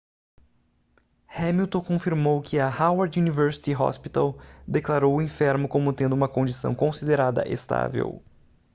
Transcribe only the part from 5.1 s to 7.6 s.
o enfermo como tendo uma condição considerada